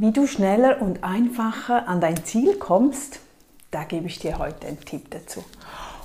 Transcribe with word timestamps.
Wie 0.00 0.12
du 0.12 0.28
schneller 0.28 0.80
und 0.80 1.02
einfacher 1.02 1.88
an 1.88 2.00
dein 2.00 2.24
Ziel 2.24 2.54
kommst, 2.54 3.18
da 3.72 3.82
gebe 3.82 4.06
ich 4.06 4.20
dir 4.20 4.38
heute 4.38 4.68
einen 4.68 4.78
Tipp 4.84 5.10
dazu. 5.10 5.44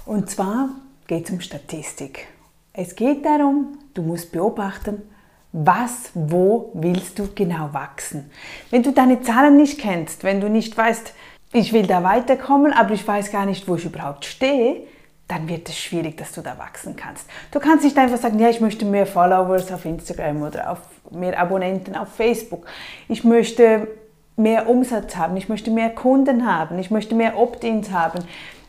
Und 0.07 0.31
zwar 0.31 0.69
geht 1.05 1.25
es 1.25 1.31
um 1.31 1.41
Statistik. 1.41 2.25
Es 2.73 2.95
geht 2.95 3.23
darum, 3.23 3.77
du 3.93 4.01
musst 4.01 4.31
beobachten, 4.31 5.03
was, 5.51 6.09
wo 6.15 6.71
willst 6.73 7.19
du 7.19 7.29
genau 7.35 7.69
wachsen. 7.73 8.31
Wenn 8.71 8.81
du 8.81 8.91
deine 8.91 9.21
Zahlen 9.21 9.57
nicht 9.57 9.79
kennst, 9.79 10.23
wenn 10.23 10.41
du 10.41 10.49
nicht 10.49 10.75
weißt, 10.75 11.13
ich 11.53 11.71
will 11.71 11.85
da 11.85 12.01
weiterkommen, 12.01 12.73
aber 12.73 12.95
ich 12.95 13.07
weiß 13.07 13.31
gar 13.31 13.45
nicht, 13.45 13.67
wo 13.67 13.75
ich 13.75 13.85
überhaupt 13.85 14.25
stehe, 14.25 14.87
dann 15.33 15.49
wird 15.49 15.67
es 15.67 15.77
schwierig, 15.77 16.17
dass 16.17 16.31
du 16.31 16.41
da 16.41 16.59
wachsen 16.59 16.95
kannst. 16.95 17.27
Du 17.51 17.59
kannst 17.59 17.83
nicht 17.83 17.97
einfach 17.97 18.17
sagen, 18.19 18.37
ja, 18.37 18.49
ich 18.49 18.61
möchte 18.61 18.85
mehr 18.85 19.07
Followers 19.07 19.71
auf 19.71 19.83
Instagram 19.83 20.43
oder 20.43 20.71
auf 20.71 20.79
mehr 21.09 21.39
Abonnenten 21.39 21.95
auf 21.95 22.09
Facebook. 22.09 22.67
Ich 23.09 23.23
möchte 23.23 23.87
mehr 24.35 24.69
Umsatz 24.69 25.15
haben, 25.15 25.35
ich 25.35 25.49
möchte 25.49 25.71
mehr 25.71 25.89
Kunden 25.89 26.45
haben, 26.45 26.77
ich 26.77 26.91
möchte 26.91 27.15
mehr 27.15 27.37
Opt-ins 27.37 27.91
haben, 27.91 28.19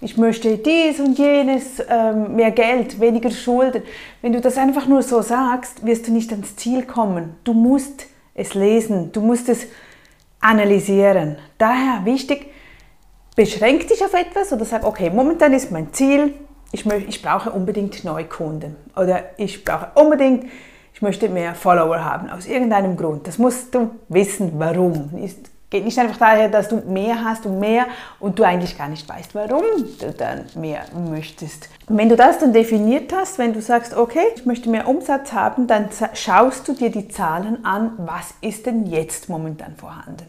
ich 0.00 0.16
möchte 0.16 0.56
dies 0.56 1.00
und 1.00 1.18
jenes, 1.18 1.82
ähm, 1.88 2.36
mehr 2.36 2.50
Geld, 2.50 2.98
weniger 2.98 3.30
Schulden. 3.30 3.82
Wenn 4.22 4.32
du 4.32 4.40
das 4.40 4.56
einfach 4.56 4.86
nur 4.86 5.02
so 5.02 5.20
sagst, 5.20 5.84
wirst 5.84 6.08
du 6.08 6.12
nicht 6.12 6.30
ans 6.30 6.56
Ziel 6.56 6.84
kommen. 6.84 7.36
Du 7.44 7.52
musst 7.52 8.06
es 8.34 8.54
lesen, 8.54 9.12
du 9.12 9.20
musst 9.20 9.48
es 9.50 9.66
analysieren. 10.40 11.36
Daher 11.58 12.04
wichtig, 12.04 12.50
beschränk 13.36 13.88
dich 13.88 14.02
auf 14.02 14.14
etwas 14.14 14.52
oder 14.52 14.64
sag, 14.64 14.84
okay, 14.84 15.10
momentan 15.10 15.52
ist 15.52 15.70
mein 15.70 15.92
Ziel, 15.92 16.34
ich, 16.74 16.84
möchte, 16.84 17.08
ich 17.08 17.22
brauche 17.22 17.50
unbedingt 17.50 18.04
Neukunden 18.04 18.76
oder 18.96 19.22
ich 19.36 19.64
brauche 19.64 19.88
unbedingt 19.94 20.46
ich 20.92 21.02
möchte 21.02 21.28
mehr 21.28 21.56
Follower 21.56 22.04
haben, 22.04 22.30
aus 22.30 22.46
irgendeinem 22.46 22.96
Grund. 22.96 23.26
Das 23.26 23.36
musst 23.36 23.74
du 23.74 23.90
wissen, 24.08 24.52
warum. 24.58 25.10
Es 25.20 25.34
geht 25.68 25.84
nicht 25.84 25.98
einfach 25.98 26.18
daher, 26.18 26.48
dass 26.48 26.68
du 26.68 26.76
mehr 26.86 27.24
hast 27.24 27.46
und 27.46 27.58
mehr 27.58 27.86
und 28.20 28.38
du 28.38 28.44
eigentlich 28.44 28.78
gar 28.78 28.88
nicht 28.88 29.08
weißt, 29.08 29.34
warum 29.34 29.64
du 30.00 30.12
dann 30.12 30.44
mehr 30.54 30.84
möchtest. 31.10 31.68
Und 31.88 31.98
wenn 31.98 32.08
du 32.08 32.14
das 32.14 32.38
dann 32.38 32.52
definiert 32.52 33.12
hast, 33.12 33.38
wenn 33.38 33.52
du 33.52 33.60
sagst, 33.60 33.96
okay, 33.96 34.22
ich 34.36 34.46
möchte 34.46 34.70
mehr 34.70 34.86
Umsatz 34.86 35.32
haben, 35.32 35.66
dann 35.66 35.88
schaust 36.12 36.68
du 36.68 36.74
dir 36.74 36.90
die 36.90 37.08
Zahlen 37.08 37.64
an, 37.64 37.94
was 37.96 38.34
ist 38.40 38.66
denn 38.66 38.86
jetzt 38.86 39.28
momentan 39.28 39.74
vorhanden. 39.74 40.26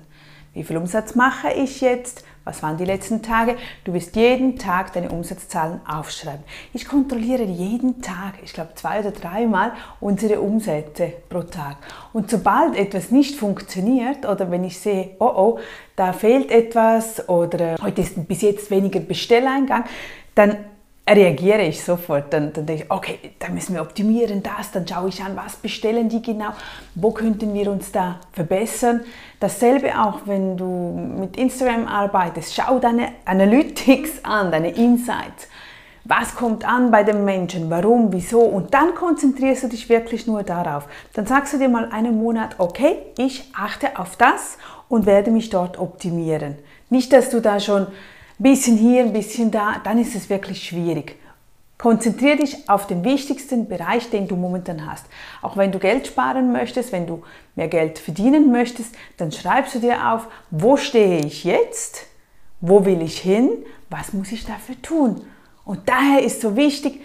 Wie 0.56 0.64
viel 0.64 0.78
Umsatz 0.78 1.16
mache 1.16 1.52
ich 1.52 1.82
jetzt? 1.82 2.24
Was 2.46 2.64
waren 2.64 2.78
die 2.78 2.86
letzten 2.86 3.22
Tage? 3.22 3.58
Du 3.84 3.94
wirst 3.94 4.16
jeden 4.16 4.58
Tag 4.58 4.94
deine 4.94 5.10
Umsatzzahlen 5.10 5.82
aufschreiben. 5.86 6.46
Ich 6.74 6.88
kontrolliere 6.88 7.44
jeden 7.44 8.02
Tag, 8.02 8.36
ich 8.42 8.54
glaube 8.54 8.74
zwei 8.76 9.02
oder 9.02 9.12
dreimal, 9.12 9.74
unsere 10.00 10.40
Umsätze 10.40 11.12
pro 11.28 11.42
Tag. 11.42 11.76
Und 12.14 12.32
sobald 12.32 12.78
etwas 12.78 13.12
nicht 13.12 13.36
funktioniert 13.36 14.26
oder 14.26 14.50
wenn 14.50 14.64
ich 14.64 14.80
sehe, 14.80 15.18
oh 15.20 15.26
oh, 15.36 15.60
da 15.98 16.14
fehlt 16.14 16.50
etwas 16.52 17.28
oder 17.28 17.76
heute 17.82 18.02
ist 18.02 18.26
bis 18.26 18.42
jetzt 18.42 18.72
weniger 18.72 19.02
Bestelleingang, 19.02 19.84
dann 20.36 20.56
reagiere 21.14 21.64
ich 21.64 21.84
sofort. 21.84 22.34
Dann, 22.34 22.52
dann 22.54 22.66
denke 22.66 22.84
ich, 22.84 22.92
okay, 22.92 23.20
da 23.40 23.50
müssen 23.50 23.76
wir 23.76 23.82
optimieren, 23.82 24.42
das, 24.42 24.72
dann 24.72 24.88
schaue 24.88 25.10
ich 25.10 25.22
an, 25.22 25.36
was 25.36 25.56
bestellen 25.56 26.10
die 26.10 26.22
genau, 26.22 26.50
wo 26.96 27.12
könnten 27.12 27.54
wir 27.54 27.70
uns 27.72 27.92
da 27.92 28.20
verbessern. 28.32 29.02
Dasselbe 29.40 30.00
auch, 30.02 30.22
wenn 30.26 30.58
du 30.58 31.16
mit 31.20 31.38
Instagram 31.38 31.88
arbeitest, 31.88 32.56
schau 32.56 32.80
deine 32.80 33.10
Analytics 33.26 34.24
an, 34.24 34.52
deine 34.52 34.70
Insights. 34.72 35.48
Was 36.08 36.36
kommt 36.36 36.64
an 36.64 36.92
bei 36.92 37.04
den 37.04 37.26
Menschen? 37.26 37.68
Warum? 37.72 38.14
Wieso? 38.14 38.42
Und 38.42 38.76
dann 38.76 38.94
konzentrierst 38.94 39.64
du 39.64 39.68
dich 39.70 39.90
wirklich 39.90 40.28
nur 40.28 40.44
darauf. 40.44 40.88
Dann 41.14 41.26
sagst 41.26 41.54
du 41.54 41.58
dir 41.58 41.68
mal 41.68 41.90
einen 41.92 42.20
Monat, 42.20 42.60
okay, 42.60 42.98
ich 43.18 43.52
achte 43.58 43.98
auf 43.98 44.16
das 44.16 44.60
und 44.88 45.08
werde 45.08 45.32
mich 45.32 45.50
dort 45.50 45.80
optimieren. 45.80 46.58
Nicht, 46.92 47.12
dass 47.12 47.32
du 47.32 47.42
da 47.42 47.60
schon 47.60 47.88
ein 48.40 48.44
bisschen 48.44 48.78
hier, 48.78 49.04
ein 49.04 49.14
bisschen 49.14 49.52
da, 49.52 49.76
dann 49.84 50.00
ist 50.00 50.16
es 50.16 50.30
wirklich 50.30 50.64
schwierig. 50.64 51.18
Konzentriere 51.78 52.38
dich 52.38 52.70
auf 52.70 52.88
den 52.88 53.04
wichtigsten 53.04 53.68
Bereich, 53.68 54.10
den 54.10 54.28
du 54.28 54.36
momentan 54.36 54.90
hast. 54.90 55.06
Auch 55.42 55.58
wenn 55.58 55.72
du 55.72 55.80
Geld 55.80 56.08
sparen 56.08 56.52
möchtest, 56.52 56.92
wenn 56.92 57.06
du 57.06 57.24
mehr 57.56 57.68
Geld 57.68 58.00
verdienen 58.00 58.52
möchtest, 58.52 58.96
dann 59.18 59.32
schreibst 59.32 59.76
du 59.76 59.80
dir 59.80 60.12
auf, 60.12 60.28
wo 60.52 60.78
stehe 60.78 61.20
ich 61.26 61.44
jetzt, 61.44 62.08
wo 62.62 62.86
will 62.86 63.02
ich 63.02 63.20
hin, 63.20 63.52
was 63.90 64.14
muss 64.14 64.32
ich 64.32 64.46
dafür 64.46 64.82
tun. 64.82 65.22
Und 65.66 65.90
daher 65.90 66.24
ist 66.24 66.42
so 66.42 66.56
wichtig, 66.56 67.02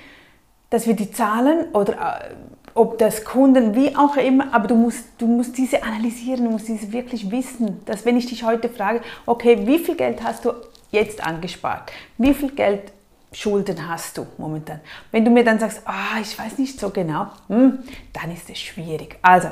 dass 0.71 0.87
wir 0.87 0.95
die 0.95 1.11
Zahlen 1.11 1.73
oder 1.73 1.95
äh, 1.95 2.35
ob 2.75 2.99
das 2.99 3.25
Kunden, 3.25 3.75
wie 3.75 3.97
auch 3.97 4.17
immer, 4.17 4.55
aber 4.55 4.69
du 4.69 4.77
musst, 4.77 5.05
du 5.19 5.27
musst 5.27 5.59
diese 5.59 5.83
analysieren, 5.83 6.45
du 6.45 6.51
musst 6.53 6.69
diese 6.69 6.93
wirklich 6.93 7.31
wissen, 7.31 7.85
dass 7.85 8.07
wenn 8.07 8.17
ich 8.17 8.27
dich 8.27 8.45
heute 8.45 8.69
frage, 8.69 9.01
okay, 9.27 9.67
wie 9.67 9.81
viel 9.81 9.97
Geld 9.97 10.23
hast 10.23 10.45
du 10.45 10.53
jetzt 10.91 11.25
angespart? 11.25 11.93
Wie 12.19 12.34
viel 12.34 12.51
Geld 12.51 12.93
Schulden 13.33 13.89
hast 13.89 14.19
du 14.19 14.27
momentan? 14.39 14.81
Wenn 15.12 15.25
du 15.25 15.31
mir 15.31 15.45
dann 15.45 15.59
sagst, 15.59 15.83
ah, 15.84 16.21
ich 16.21 16.37
weiß 16.39 16.59
nicht 16.59 16.81
so 16.81 16.91
genau, 16.91 17.28
hm, 17.49 17.78
dann 18.12 18.33
ist 18.33 18.51
es 18.51 18.59
schwierig. 18.59 19.19
Also, 19.23 19.49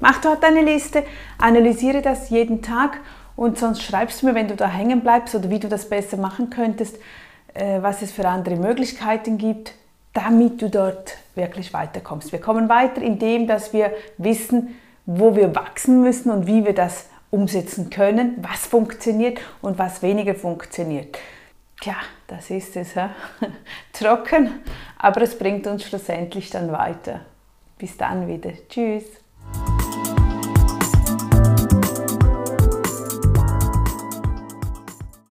mach 0.00 0.20
dort 0.20 0.44
eine 0.44 0.62
Liste, 0.62 1.02
analysiere 1.38 2.00
das 2.00 2.30
jeden 2.30 2.62
Tag 2.62 3.00
und 3.34 3.58
sonst 3.58 3.82
schreibst 3.82 4.22
du 4.22 4.26
mir, 4.26 4.34
wenn 4.34 4.48
du 4.48 4.56
da 4.56 4.68
hängen 4.68 5.00
bleibst 5.00 5.34
oder 5.34 5.50
wie 5.50 5.58
du 5.58 5.68
das 5.68 5.88
besser 5.88 6.16
machen 6.16 6.50
könntest, 6.50 6.96
äh, 7.54 7.82
was 7.82 8.02
es 8.02 8.12
für 8.12 8.26
andere 8.28 8.56
Möglichkeiten 8.56 9.38
gibt, 9.38 9.74
damit 10.12 10.60
du 10.62 10.70
dort 10.70 11.16
wirklich 11.34 11.72
weiterkommst. 11.72 12.32
Wir 12.32 12.40
kommen 12.40 12.68
weiter, 12.68 13.02
indem 13.02 13.46
dass 13.46 13.72
wir 13.72 13.92
wissen, 14.16 14.76
wo 15.06 15.36
wir 15.36 15.54
wachsen 15.54 16.02
müssen 16.02 16.30
und 16.30 16.46
wie 16.46 16.64
wir 16.64 16.74
das 16.74 17.06
umsetzen 17.30 17.90
können, 17.90 18.36
was 18.42 18.66
funktioniert 18.66 19.40
und 19.60 19.78
was 19.78 20.02
weniger 20.02 20.34
funktioniert. 20.34 21.18
Tja, 21.80 21.96
das 22.26 22.50
ist 22.50 22.76
es. 22.76 22.94
He? 22.94 23.06
Trocken, 23.92 24.60
aber 24.96 25.22
es 25.22 25.38
bringt 25.38 25.66
uns 25.66 25.84
schlussendlich 25.84 26.50
dann 26.50 26.72
weiter. 26.72 27.20
Bis 27.76 27.96
dann 27.96 28.26
wieder. 28.26 28.50
Tschüss. 28.68 29.04